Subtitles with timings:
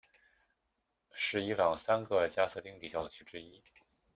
[1.13, 3.61] 是伊朗三个加色丁礼教区之一。